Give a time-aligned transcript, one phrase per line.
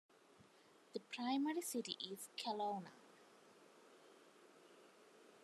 [0.93, 2.87] The primary city is Kelowna.